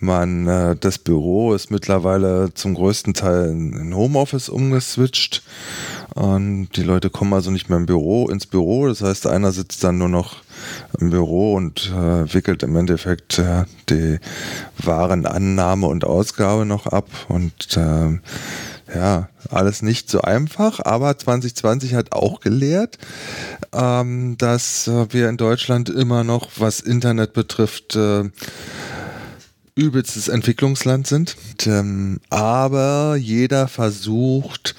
Man, 0.00 0.46
äh, 0.46 0.76
das 0.76 0.98
Büro 0.98 1.54
ist 1.54 1.72
mittlerweile 1.72 2.54
zum 2.54 2.74
größten 2.74 3.14
Teil 3.14 3.48
in 3.48 3.92
Homeoffice 3.94 4.48
umgeswitcht 4.48 5.42
und 6.18 6.70
die 6.74 6.82
Leute 6.82 7.10
kommen 7.10 7.32
also 7.32 7.52
nicht 7.52 7.68
mehr 7.68 7.78
im 7.78 7.86
Büro 7.86 8.28
ins 8.28 8.46
Büro, 8.46 8.88
das 8.88 9.02
heißt, 9.02 9.28
einer 9.28 9.52
sitzt 9.52 9.84
dann 9.84 9.98
nur 9.98 10.08
noch 10.08 10.38
im 10.98 11.10
Büro 11.10 11.54
und 11.54 11.92
äh, 11.94 12.34
wickelt 12.34 12.64
im 12.64 12.74
Endeffekt 12.74 13.38
äh, 13.38 13.66
die 13.88 14.18
Warenannahme 14.82 15.86
und 15.86 16.04
Ausgabe 16.04 16.66
noch 16.66 16.88
ab. 16.88 17.08
Und 17.28 17.76
äh, 17.76 18.18
ja, 18.92 19.28
alles 19.48 19.82
nicht 19.82 20.10
so 20.10 20.22
einfach, 20.22 20.80
aber 20.84 21.16
2020 21.16 21.94
hat 21.94 22.10
auch 22.10 22.40
gelehrt, 22.40 22.98
ähm, 23.72 24.36
dass 24.38 24.88
äh, 24.88 25.06
wir 25.10 25.28
in 25.28 25.36
Deutschland 25.36 25.88
immer 25.88 26.24
noch, 26.24 26.50
was 26.56 26.80
Internet 26.80 27.32
betrifft, 27.32 27.94
äh, 27.94 28.24
übelstes 29.78 30.28
Entwicklungsland 30.28 31.06
sind. 31.06 31.36
Ähm, 31.66 32.20
aber 32.30 33.16
jeder 33.16 33.68
versucht 33.68 34.74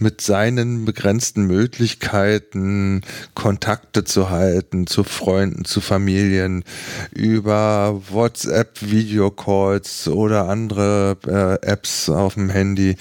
mit 0.00 0.20
seinen 0.20 0.84
begrenzten 0.84 1.46
Möglichkeiten 1.46 3.02
Kontakte 3.34 4.04
zu 4.04 4.30
halten 4.30 4.86
zu 4.86 5.04
Freunden, 5.04 5.64
zu 5.64 5.80
Familien 5.80 6.64
über 7.12 8.00
WhatsApp, 8.10 8.78
Videocalls 8.80 10.08
oder 10.08 10.48
andere 10.48 11.16
äh, 11.26 11.66
Apps 11.66 12.08
auf 12.08 12.34
dem 12.34 12.50
Handy, 12.50 12.96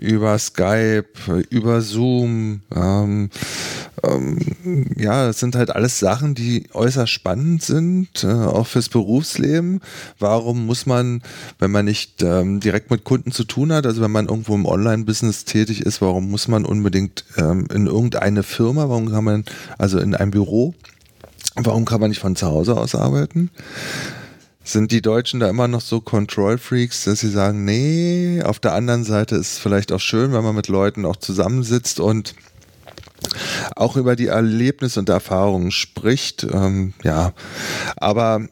über 0.00 0.38
Skype, 0.38 1.04
über 1.50 1.82
Zoom. 1.82 2.62
Ähm, 2.74 3.30
ähm, 4.02 4.38
ja, 4.96 5.26
das 5.26 5.40
sind 5.40 5.56
halt 5.56 5.70
alles 5.70 5.98
Sachen, 5.98 6.34
die 6.34 6.64
äußerst 6.72 7.12
spannend 7.12 7.62
sind, 7.62 8.24
äh, 8.24 8.28
auch 8.28 8.66
fürs 8.66 8.88
Berufsleben. 8.88 9.80
Warum 10.18 10.66
muss 10.70 10.86
man, 10.86 11.20
wenn 11.58 11.72
man 11.72 11.84
nicht 11.84 12.22
ähm, 12.22 12.60
direkt 12.60 12.92
mit 12.92 13.02
Kunden 13.02 13.32
zu 13.32 13.42
tun 13.42 13.72
hat, 13.72 13.86
also 13.86 14.00
wenn 14.02 14.12
man 14.12 14.28
irgendwo 14.28 14.54
im 14.54 14.66
Online-Business 14.66 15.44
tätig 15.44 15.80
ist, 15.80 16.00
warum 16.00 16.30
muss 16.30 16.46
man 16.46 16.64
unbedingt 16.64 17.24
ähm, 17.36 17.66
in 17.74 17.88
irgendeine 17.88 18.44
Firma, 18.44 18.88
warum 18.88 19.10
kann 19.10 19.24
man, 19.24 19.44
also 19.78 19.98
in 19.98 20.14
ein 20.14 20.30
Büro, 20.30 20.72
warum 21.56 21.86
kann 21.86 22.00
man 22.00 22.10
nicht 22.10 22.20
von 22.20 22.36
zu 22.36 22.46
Hause 22.46 22.76
aus 22.76 22.94
arbeiten? 22.94 23.50
Sind 24.62 24.92
die 24.92 25.02
Deutschen 25.02 25.40
da 25.40 25.50
immer 25.50 25.66
noch 25.66 25.80
so 25.80 26.00
Control-Freaks, 26.00 27.02
dass 27.02 27.18
sie 27.18 27.30
sagen, 27.30 27.64
nee, 27.64 28.40
auf 28.44 28.60
der 28.60 28.72
anderen 28.74 29.02
Seite 29.02 29.34
ist 29.34 29.54
es 29.54 29.58
vielleicht 29.58 29.90
auch 29.90 29.98
schön, 29.98 30.32
wenn 30.32 30.44
man 30.44 30.54
mit 30.54 30.68
Leuten 30.68 31.04
auch 31.04 31.16
zusammensitzt 31.16 31.98
und 31.98 32.36
auch 33.74 33.96
über 33.96 34.14
die 34.14 34.28
Erlebnisse 34.28 35.00
und 35.00 35.08
Erfahrungen 35.08 35.72
spricht. 35.72 36.44
Ähm, 36.44 36.94
ja, 37.02 37.32
aber 37.96 38.46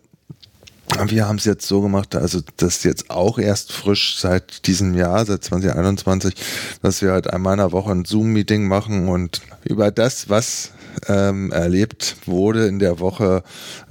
wir 1.07 1.29
haben 1.29 1.37
es 1.37 1.45
jetzt 1.45 1.67
so 1.67 1.83
gemacht, 1.83 2.15
also 2.15 2.41
das 2.57 2.83
jetzt 2.83 3.11
auch 3.11 3.39
erst 3.39 3.73
frisch 3.73 4.19
seit 4.19 4.67
diesem 4.67 4.95
Jahr, 4.95 5.25
seit 5.27 5.45
2021, 5.45 6.35
dass 6.83 7.03
wir 7.03 7.13
halt 7.13 7.31
einmal 7.31 7.55
in 7.55 7.59
der 7.59 7.73
Woche 7.73 7.91
ein 7.91 8.05
Zoom-Meeting 8.05 8.67
machen 8.67 9.09
und 9.09 9.43
über 9.65 9.91
das, 9.91 10.29
was 10.29 10.73
ähm, 11.07 11.53
erlebt 11.53 12.17
wurde 12.27 12.67
in 12.67 12.79
der 12.79 13.01
Woche, 13.01 13.43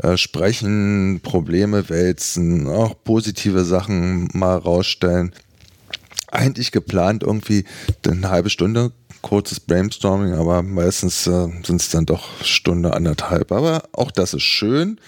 äh, 0.01 0.17
sprechen, 0.17 1.21
Probleme 1.21 1.89
wälzen, 1.89 2.67
auch 2.67 2.95
positive 3.03 3.63
Sachen 3.63 4.29
mal 4.33 4.57
rausstellen. 4.57 5.33
Eigentlich 6.29 6.71
geplant 6.71 7.23
irgendwie 7.23 7.65
eine 8.05 8.29
halbe 8.29 8.49
Stunde 8.49 8.91
kurzes 9.21 9.59
Brainstorming, 9.59 10.33
aber 10.33 10.61
meistens 10.61 11.27
äh, 11.27 11.47
sind 11.63 11.81
es 11.81 11.89
dann 11.89 12.05
doch 12.05 12.43
Stunde, 12.43 12.93
anderthalb. 12.93 13.51
Aber 13.51 13.83
auch 13.91 14.11
das 14.11 14.33
ist 14.33 14.43
schön 14.43 14.99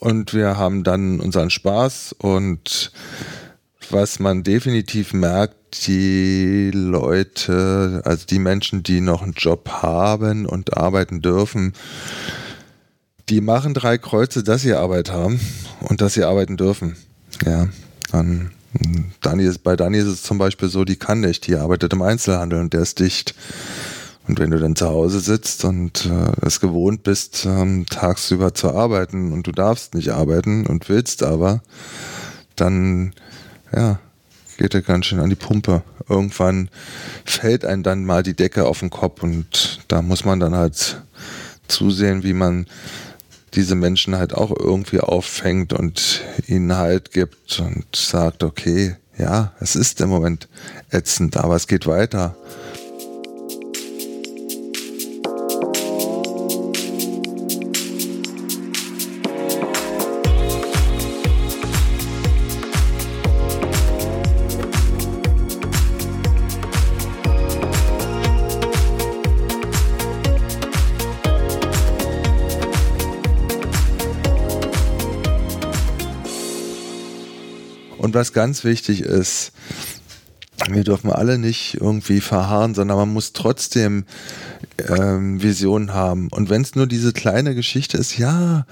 und 0.00 0.34
wir 0.34 0.56
haben 0.56 0.84
dann 0.84 1.20
unseren 1.20 1.50
Spaß 1.50 2.14
und 2.18 2.92
was 3.90 4.18
man 4.18 4.42
definitiv 4.42 5.12
merkt, 5.12 5.86
die 5.86 6.70
Leute, 6.72 8.02
also 8.04 8.26
die 8.26 8.38
Menschen, 8.38 8.82
die 8.82 9.00
noch 9.00 9.22
einen 9.22 9.34
Job 9.34 9.68
haben 9.68 10.46
und 10.46 10.76
arbeiten 10.76 11.20
dürfen, 11.20 11.74
die 13.28 13.40
machen 13.40 13.74
drei 13.74 13.98
Kreuze, 13.98 14.42
dass 14.42 14.62
sie 14.62 14.74
Arbeit 14.74 15.10
haben 15.10 15.40
und 15.80 16.00
dass 16.00 16.14
sie 16.14 16.24
arbeiten 16.24 16.56
dürfen. 16.56 16.96
Ja, 17.44 17.68
dann 18.12 18.50
Dani 19.20 19.44
ist, 19.44 19.62
bei 19.62 19.76
Dani 19.76 19.98
ist 19.98 20.06
es 20.06 20.22
zum 20.22 20.38
Beispiel 20.38 20.68
so, 20.68 20.84
die 20.84 20.96
kann 20.96 21.20
nicht, 21.20 21.46
die 21.46 21.56
arbeitet 21.56 21.92
im 21.92 22.02
Einzelhandel 22.02 22.60
und 22.60 22.72
der 22.72 22.82
ist 22.82 22.98
dicht. 22.98 23.34
Und 24.28 24.40
wenn 24.40 24.50
du 24.50 24.58
dann 24.58 24.74
zu 24.74 24.86
Hause 24.88 25.20
sitzt 25.20 25.64
und 25.64 26.06
äh, 26.06 26.46
es 26.46 26.60
gewohnt 26.60 27.04
bist, 27.04 27.46
ähm, 27.46 27.86
tagsüber 27.86 28.54
zu 28.54 28.70
arbeiten 28.72 29.32
und 29.32 29.46
du 29.46 29.52
darfst 29.52 29.94
nicht 29.94 30.10
arbeiten 30.10 30.66
und 30.66 30.88
willst 30.88 31.22
aber, 31.22 31.62
dann 32.56 33.12
ja, 33.74 34.00
geht 34.56 34.74
er 34.74 34.82
ganz 34.82 35.06
schön 35.06 35.20
an 35.20 35.30
die 35.30 35.36
Pumpe. 35.36 35.82
Irgendwann 36.08 36.70
fällt 37.24 37.64
einem 37.64 37.82
dann 37.82 38.04
mal 38.04 38.22
die 38.22 38.34
Decke 38.34 38.66
auf 38.66 38.80
den 38.80 38.90
Kopf 38.90 39.22
und 39.22 39.80
da 39.88 40.02
muss 40.02 40.24
man 40.24 40.40
dann 40.40 40.54
halt 40.54 41.02
zusehen, 41.68 42.22
wie 42.22 42.32
man 42.32 42.66
diese 43.54 43.74
Menschen 43.74 44.16
halt 44.16 44.34
auch 44.34 44.54
irgendwie 44.56 45.00
auffängt 45.00 45.72
und 45.72 46.22
ihnen 46.46 46.76
Halt 46.76 47.12
gibt 47.12 47.60
und 47.60 47.84
sagt, 47.94 48.42
okay, 48.42 48.96
ja, 49.18 49.52
es 49.60 49.76
ist 49.76 50.00
im 50.00 50.10
Moment 50.10 50.48
ätzend, 50.90 51.36
aber 51.36 51.56
es 51.56 51.66
geht 51.66 51.86
weiter. 51.86 52.36
Was 78.16 78.32
ganz 78.32 78.64
wichtig 78.64 79.02
ist, 79.02 79.52
wir 80.68 80.84
dürfen 80.84 81.12
alle 81.12 81.38
nicht 81.38 81.74
irgendwie 81.80 82.20
verharren, 82.20 82.74
sondern 82.74 82.96
man 82.96 83.12
muss 83.12 83.32
trotzdem 83.32 84.04
ähm, 84.88 85.42
Visionen 85.42 85.92
haben. 85.92 86.28
Und 86.30 86.50
wenn 86.50 86.62
es 86.62 86.74
nur 86.74 86.86
diese 86.86 87.12
kleine 87.12 87.54
Geschichte 87.54 87.98
ist, 87.98 88.18
ja, 88.18 88.66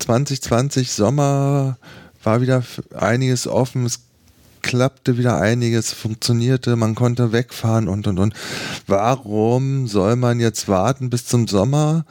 2020 0.00 0.92
Sommer 0.92 1.76
war 2.22 2.40
wieder 2.40 2.62
einiges 2.94 3.46
offen, 3.46 3.84
es 3.84 4.00
klappte 4.62 5.18
wieder 5.18 5.40
einiges, 5.40 5.92
funktionierte, 5.92 6.76
man 6.76 6.94
konnte 6.94 7.32
wegfahren 7.32 7.88
und 7.88 8.06
und 8.06 8.18
und. 8.18 8.34
Warum 8.86 9.86
soll 9.86 10.16
man 10.16 10.40
jetzt 10.40 10.68
warten 10.68 11.10
bis 11.10 11.26
zum 11.26 11.48
Sommer, 11.48 12.04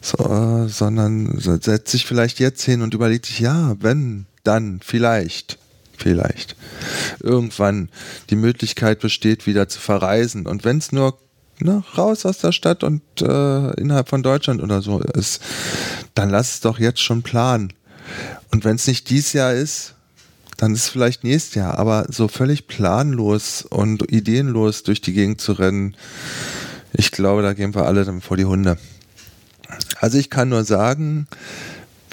so, 0.00 0.66
sondern 0.68 1.38
setzt 1.38 1.90
sich 1.90 2.06
vielleicht 2.06 2.40
jetzt 2.40 2.62
hin 2.62 2.82
und 2.82 2.94
überlegt 2.94 3.26
sich, 3.26 3.40
ja, 3.40 3.74
wenn, 3.80 4.26
dann, 4.42 4.80
vielleicht 4.82 5.58
vielleicht 5.96 6.56
irgendwann 7.20 7.88
die 8.30 8.36
Möglichkeit 8.36 9.00
besteht, 9.00 9.46
wieder 9.46 9.68
zu 9.68 9.80
verreisen. 9.80 10.46
Und 10.46 10.64
wenn 10.64 10.78
es 10.78 10.92
nur 10.92 11.18
ne, 11.60 11.82
raus 11.96 12.26
aus 12.26 12.38
der 12.38 12.52
Stadt 12.52 12.84
und 12.84 13.02
äh, 13.20 13.70
innerhalb 13.80 14.08
von 14.08 14.22
Deutschland 14.22 14.62
oder 14.62 14.82
so 14.82 15.00
ist, 15.00 15.42
dann 16.14 16.30
lass 16.30 16.54
es 16.54 16.60
doch 16.60 16.78
jetzt 16.78 17.00
schon 17.00 17.22
planen. 17.22 17.72
Und 18.50 18.64
wenn 18.64 18.76
es 18.76 18.86
nicht 18.86 19.10
dieses 19.10 19.32
Jahr 19.32 19.52
ist, 19.52 19.94
dann 20.56 20.74
ist 20.74 20.84
es 20.84 20.88
vielleicht 20.88 21.24
nächstes 21.24 21.54
Jahr. 21.54 21.78
Aber 21.78 22.06
so 22.08 22.28
völlig 22.28 22.66
planlos 22.66 23.62
und 23.62 24.10
ideenlos 24.12 24.82
durch 24.82 25.00
die 25.00 25.12
Gegend 25.12 25.40
zu 25.40 25.52
rennen, 25.52 25.96
ich 26.92 27.10
glaube, 27.10 27.42
da 27.42 27.54
gehen 27.54 27.74
wir 27.74 27.86
alle 27.86 28.04
dann 28.04 28.20
vor 28.20 28.36
die 28.36 28.44
Hunde. 28.44 28.78
Also 29.98 30.18
ich 30.18 30.30
kann 30.30 30.48
nur 30.48 30.64
sagen, 30.64 31.26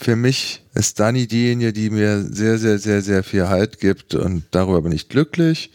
für 0.01 0.15
mich 0.15 0.63
ist 0.73 0.99
Dani 0.99 1.27
diejenige, 1.27 1.73
die 1.73 1.91
mir 1.91 2.23
sehr, 2.23 2.57
sehr, 2.57 2.79
sehr, 2.79 3.03
sehr 3.03 3.23
viel 3.23 3.49
Halt 3.49 3.79
gibt 3.79 4.15
und 4.15 4.43
darüber 4.49 4.81
bin 4.81 4.91
ich 4.91 5.09
glücklich. 5.09 5.69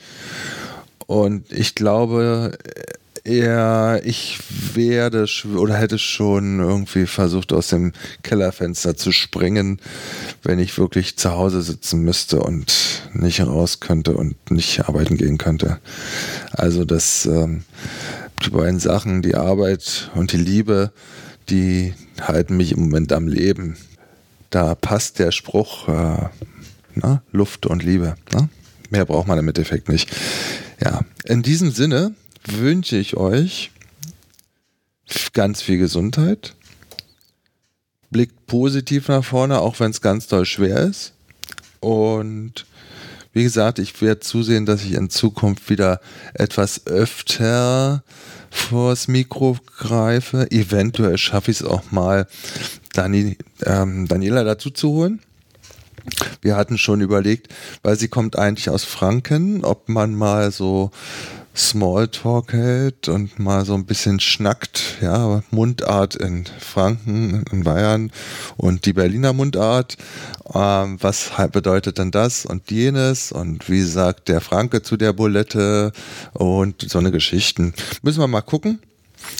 Und 1.06 1.52
ich 1.52 1.76
glaube, 1.76 2.58
eher, 3.22 4.00
ich 4.04 4.40
werde 4.74 5.26
oder 5.56 5.76
hätte 5.76 5.98
schon 5.98 6.58
irgendwie 6.58 7.06
versucht, 7.06 7.52
aus 7.52 7.68
dem 7.68 7.92
Kellerfenster 8.24 8.96
zu 8.96 9.12
springen, 9.12 9.78
wenn 10.42 10.58
ich 10.58 10.76
wirklich 10.76 11.16
zu 11.16 11.30
Hause 11.30 11.62
sitzen 11.62 12.02
müsste 12.02 12.40
und 12.40 13.02
nicht 13.12 13.40
raus 13.40 13.78
könnte 13.78 14.16
und 14.16 14.50
nicht 14.50 14.88
arbeiten 14.88 15.16
gehen 15.16 15.38
könnte. 15.38 15.78
Also 16.50 16.84
das, 16.84 17.26
ähm, 17.26 17.62
die 18.44 18.50
beiden 18.50 18.80
Sachen, 18.80 19.22
die 19.22 19.36
Arbeit 19.36 20.10
und 20.16 20.32
die 20.32 20.36
Liebe, 20.36 20.90
die 21.48 21.94
halten 22.20 22.56
mich 22.56 22.72
im 22.72 22.80
Moment 22.80 23.12
am 23.12 23.28
Leben 23.28 23.76
da 24.56 24.74
passt 24.74 25.18
der 25.18 25.32
Spruch 25.32 25.86
äh, 25.86 26.30
na, 26.94 27.22
Luft 27.30 27.66
und 27.66 27.82
Liebe. 27.82 28.14
Na? 28.32 28.48
Mehr 28.88 29.04
braucht 29.04 29.28
man 29.28 29.38
im 29.38 29.48
Endeffekt 29.48 29.90
nicht. 29.90 30.10
Ja, 30.82 31.02
in 31.24 31.42
diesem 31.42 31.70
Sinne 31.72 32.14
wünsche 32.46 32.96
ich 32.96 33.18
euch 33.18 33.70
ganz 35.34 35.60
viel 35.60 35.76
Gesundheit. 35.76 36.54
Blickt 38.08 38.46
positiv 38.46 39.08
nach 39.08 39.22
vorne, 39.22 39.60
auch 39.60 39.78
wenn 39.78 39.90
es 39.90 40.00
ganz 40.00 40.26
doll 40.26 40.46
schwer 40.46 40.78
ist. 40.78 41.12
Und 41.80 42.64
wie 43.34 43.42
gesagt, 43.42 43.78
ich 43.78 44.00
werde 44.00 44.20
zusehen, 44.20 44.64
dass 44.64 44.82
ich 44.84 44.92
in 44.92 45.10
Zukunft 45.10 45.68
wieder 45.68 46.00
etwas 46.32 46.86
öfter 46.86 48.02
vors 48.48 49.06
Mikro 49.06 49.58
greife. 49.76 50.50
Eventuell 50.50 51.18
schaffe 51.18 51.50
ich 51.50 51.60
es 51.60 51.66
auch 51.66 51.90
mal, 51.90 52.26
Dani, 52.96 53.36
ähm, 53.64 54.08
Daniela 54.08 54.44
dazu 54.44 54.70
zu 54.70 54.90
holen. 54.90 55.20
Wir 56.40 56.56
hatten 56.56 56.78
schon 56.78 57.00
überlegt, 57.00 57.52
weil 57.82 57.98
sie 57.98 58.08
kommt 58.08 58.38
eigentlich 58.38 58.70
aus 58.70 58.84
Franken, 58.84 59.64
ob 59.64 59.88
man 59.88 60.14
mal 60.14 60.52
so 60.52 60.90
Smalltalk 61.56 62.52
hält 62.52 63.08
und 63.08 63.38
mal 63.38 63.64
so 63.64 63.74
ein 63.74 63.86
bisschen 63.86 64.20
schnackt, 64.20 64.98
ja, 65.00 65.42
Mundart 65.50 66.14
in 66.14 66.44
Franken, 66.58 67.44
in 67.50 67.64
Bayern 67.64 68.12
und 68.56 68.84
die 68.84 68.92
Berliner 68.92 69.32
Mundart. 69.32 69.96
Ähm, 70.54 70.98
was 71.00 71.30
bedeutet 71.50 71.98
denn 71.98 72.10
das 72.10 72.44
und 72.44 72.70
jenes 72.70 73.32
und 73.32 73.68
wie 73.70 73.82
sagt 73.82 74.28
der 74.28 74.40
Franke 74.40 74.82
zu 74.82 74.96
der 74.96 75.12
Bulette 75.12 75.92
und 76.34 76.88
so 76.88 76.98
eine 76.98 77.10
Geschichten. 77.10 77.72
Müssen 78.02 78.20
wir 78.20 78.28
mal 78.28 78.42
gucken. 78.42 78.80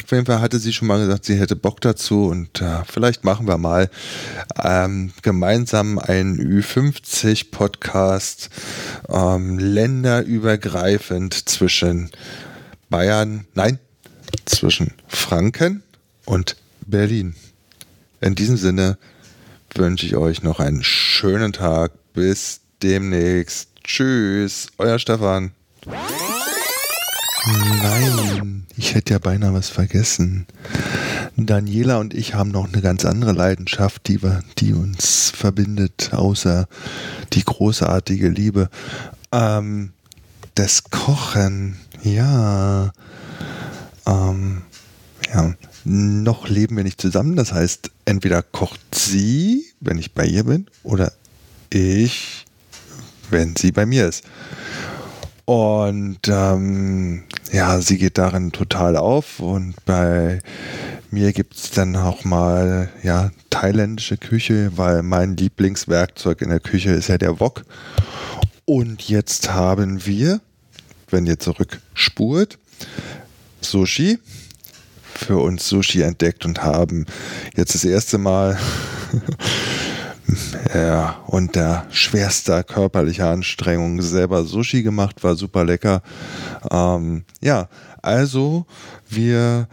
Auf 0.04 0.10
jeden 0.10 0.26
Fall 0.26 0.40
hatte 0.40 0.58
sie 0.58 0.72
schon 0.72 0.88
mal 0.88 0.98
gesagt, 0.98 1.24
sie 1.24 1.38
hätte 1.38 1.56
Bock 1.56 1.80
dazu 1.80 2.26
und 2.26 2.60
äh, 2.60 2.84
vielleicht 2.84 3.24
machen 3.24 3.46
wir 3.46 3.58
mal 3.58 3.90
ähm, 4.62 5.12
gemeinsam 5.22 5.98
einen 5.98 6.38
Ü50-Podcast 6.38 8.50
ähm, 9.08 9.58
länderübergreifend 9.58 11.48
zwischen 11.48 12.10
Bayern, 12.88 13.46
nein, 13.54 13.78
zwischen 14.44 14.92
Franken 15.08 15.82
und 16.24 16.56
Berlin. 16.86 17.34
In 18.20 18.34
diesem 18.34 18.56
Sinne 18.56 18.98
wünsche 19.74 20.06
ich 20.06 20.16
euch 20.16 20.42
noch 20.42 20.60
einen 20.60 20.82
schönen 20.82 21.52
Tag. 21.52 21.92
Bis 22.14 22.60
demnächst. 22.82 23.68
Tschüss, 23.84 24.68
euer 24.78 24.98
Stefan. 24.98 25.52
Nein, 27.46 28.66
ich 28.76 28.94
hätte 28.94 29.12
ja 29.12 29.18
beinahe 29.18 29.54
was 29.54 29.68
vergessen. 29.68 30.46
Daniela 31.37 31.98
und 31.98 32.12
ich 32.12 32.35
haben 32.35 32.50
noch 32.50 32.66
eine 32.66 32.82
ganz 32.82 33.04
andere 33.04 33.32
Leidenschaft, 33.32 34.09
die, 34.09 34.22
wir, 34.22 34.42
die 34.59 34.72
uns 34.72 35.30
verbindet, 35.30 36.12
außer 36.12 36.66
die 37.35 37.44
großartige 37.44 38.28
Liebe. 38.28 38.68
Ähm, 39.30 39.92
das 40.56 40.85
Kochen, 40.90 41.76
ja. 42.02 42.92
Ähm, 44.06 44.62
ja. 45.32 45.54
Noch 45.85 46.48
leben 46.48 46.76
wir 46.76 46.82
nicht 46.82 47.00
zusammen. 47.00 47.37
Das 47.37 47.52
heißt, 47.52 47.92
entweder 48.06 48.42
kocht 48.42 48.80
sie, 48.92 49.66
wenn 49.78 49.98
ich 49.98 50.14
bei 50.14 50.26
ihr 50.26 50.44
bin, 50.44 50.66
oder 50.82 51.12
ich, 51.70 52.44
wenn 53.30 53.54
sie 53.54 53.70
bei 53.70 53.87
mir 53.87 54.09
ist. 54.09 54.24
Und 55.46 56.18
ähm, 56.26 57.22
ja, 57.52 57.80
sie 57.80 57.98
geht 57.98 58.18
darin 58.18 58.50
total 58.50 58.96
auf 58.96 59.38
und 59.38 59.74
bei 59.85 60.40
mir 61.12 61.32
gibt 61.32 61.54
es 61.54 61.70
dann 61.70 61.94
auch 61.94 62.24
mal 62.24 62.90
ja, 63.04 63.30
thailändische 63.48 64.16
Küche, 64.16 64.72
weil 64.74 65.04
mein 65.04 65.37
Lieblingswerkzeug 65.37 66.42
in 66.42 66.50
der 66.50 66.59
Küche 66.59 66.90
ist 66.90 67.09
ja 67.09 67.16
der 67.16 67.38
Wok. 67.38 67.64
Und 68.64 69.09
jetzt 69.09 69.52
haben 69.52 70.04
wir, 70.04 70.40
wenn 71.11 71.26
ihr 71.26 71.38
zurückspurt, 71.38 72.59
Sushi 73.61 74.18
für 75.14 75.38
uns 75.38 75.68
Sushi 75.68 76.02
entdeckt 76.02 76.44
und 76.44 76.64
haben 76.64 77.06
jetzt 77.54 77.76
das 77.76 77.85
erste 77.85 78.18
Mal 78.18 78.59
ja, 80.74 81.22
unter 81.26 81.86
schwerster 81.90 82.62
körperlicher 82.64 83.30
Anstrengung 83.30 84.02
selber 84.02 84.44
Sushi 84.44 84.82
gemacht, 84.82 85.22
war 85.22 85.36
super 85.36 85.64
lecker. 85.64 86.02
Ähm, 86.70 87.24
ja, 87.40 87.68
also 88.02 88.66
wir 89.08 89.68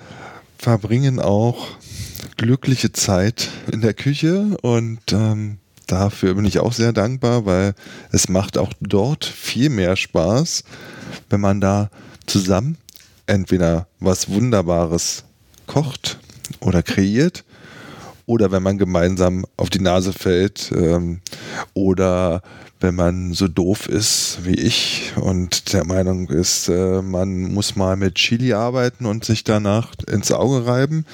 verbringen 0.57 1.19
auch 1.19 1.67
glückliche 2.37 2.91
Zeit 2.91 3.49
in 3.71 3.81
der 3.81 3.93
Küche 3.93 4.57
und 4.61 4.99
ähm, 5.11 5.57
dafür 5.87 6.35
bin 6.35 6.45
ich 6.45 6.59
auch 6.59 6.73
sehr 6.73 6.93
dankbar, 6.93 7.45
weil 7.45 7.73
es 8.11 8.29
macht 8.29 8.57
auch 8.57 8.73
dort 8.79 9.25
viel 9.25 9.69
mehr 9.69 9.95
Spaß, 9.95 10.63
wenn 11.29 11.41
man 11.41 11.61
da 11.61 11.89
zusammen 12.25 12.77
entweder 13.25 13.87
was 13.99 14.29
Wunderbares 14.29 15.25
kocht 15.67 16.19
oder 16.59 16.83
kreiert 16.83 17.43
oder 18.25 18.51
wenn 18.51 18.63
man 18.63 18.77
gemeinsam 18.77 19.45
auf 19.57 19.69
die 19.69 19.81
Nase 19.81 20.13
fällt 20.13 20.71
ähm, 20.75 21.21
oder 21.73 22.41
wenn 22.79 22.95
man 22.95 23.33
so 23.33 23.47
doof 23.47 23.87
ist 23.87 24.39
wie 24.43 24.55
ich 24.55 25.13
und 25.15 25.71
der 25.71 25.85
Meinung 25.85 26.29
ist, 26.29 26.67
äh, 26.67 27.01
man 27.01 27.53
muss 27.53 27.77
mal 27.77 27.95
mit 27.95 28.15
Chili 28.15 28.53
arbeiten 28.53 29.05
und 29.05 29.23
sich 29.23 29.45
danach 29.45 29.93
ins 30.05 30.31
Auge 30.33 30.65
reiben. 30.65 31.05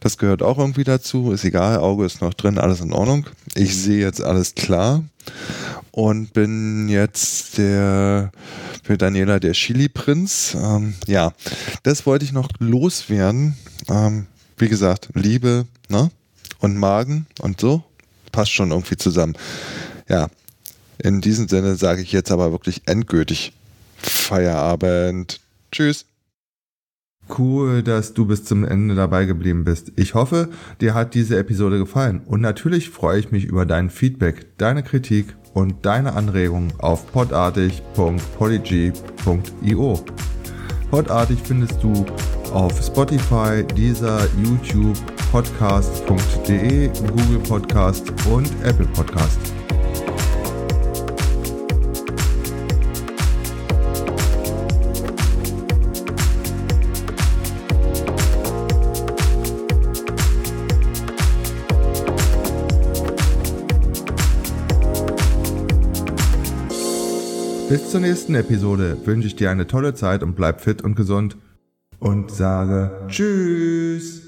Das 0.00 0.16
gehört 0.16 0.42
auch 0.42 0.58
irgendwie 0.58 0.84
dazu. 0.84 1.32
Ist 1.32 1.44
egal, 1.44 1.78
Auge 1.78 2.06
ist 2.06 2.22
noch 2.22 2.32
drin, 2.32 2.58
alles 2.58 2.80
in 2.80 2.94
Ordnung. 2.94 3.26
Ich 3.54 3.76
sehe 3.76 4.00
jetzt 4.00 4.22
alles 4.22 4.54
klar. 4.54 5.04
und 5.92 6.32
bin 6.32 6.88
jetzt 6.88 7.58
der 7.58 8.32
für 8.82 8.96
Daniela 8.96 9.40
der 9.40 9.52
Chili-Prinz. 9.52 10.56
Ähm, 10.58 10.94
ja, 11.06 11.32
das 11.82 12.06
wollte 12.06 12.24
ich 12.24 12.32
noch 12.32 12.48
loswerden. 12.58 13.56
Ähm, 13.88 14.26
wie 14.56 14.68
gesagt, 14.68 15.10
Liebe 15.14 15.66
ne? 15.90 16.10
Und 16.60 16.76
Magen 16.76 17.26
und 17.40 17.60
so 17.60 17.82
passt 18.32 18.52
schon 18.52 18.70
irgendwie 18.70 18.96
zusammen. 18.96 19.34
Ja, 20.08 20.28
in 20.98 21.20
diesem 21.20 21.48
Sinne 21.48 21.74
sage 21.76 22.02
ich 22.02 22.12
jetzt 22.12 22.30
aber 22.30 22.52
wirklich 22.52 22.82
endgültig 22.86 23.52
Feierabend. 23.96 25.40
Tschüss. 25.72 26.06
Cool, 27.38 27.84
dass 27.84 28.12
du 28.12 28.26
bis 28.26 28.44
zum 28.44 28.64
Ende 28.64 28.96
dabei 28.96 29.24
geblieben 29.24 29.62
bist. 29.64 29.92
Ich 29.94 30.14
hoffe, 30.14 30.48
dir 30.80 30.94
hat 30.94 31.14
diese 31.14 31.38
Episode 31.38 31.78
gefallen 31.78 32.22
und 32.26 32.40
natürlich 32.40 32.90
freue 32.90 33.20
ich 33.20 33.30
mich 33.30 33.44
über 33.44 33.66
dein 33.66 33.88
Feedback, 33.88 34.58
deine 34.58 34.82
Kritik 34.82 35.36
und 35.54 35.86
deine 35.86 36.14
Anregungen 36.14 36.72
auf 36.78 37.12
podartig.polyg.io. 37.12 40.04
Podartig 40.90 41.38
findest 41.44 41.80
du 41.82 42.04
auf 42.52 42.84
Spotify, 42.84 43.64
dieser 43.76 44.26
YouTube, 44.42 44.98
podcast.de, 45.30 46.88
Google 46.88 47.38
Podcast 47.46 48.10
und 48.26 48.48
Apple 48.64 48.86
Podcast. 48.86 49.38
Bis 67.68 67.88
zur 67.88 68.00
nächsten 68.00 68.34
Episode 68.34 68.96
wünsche 69.04 69.28
ich 69.28 69.36
dir 69.36 69.52
eine 69.52 69.68
tolle 69.68 69.94
Zeit 69.94 70.24
und 70.24 70.34
bleib 70.34 70.60
fit 70.60 70.82
und 70.82 70.96
gesund 70.96 71.36
und 72.00 72.32
sage 72.32 72.90
Tschüss. 73.06 74.19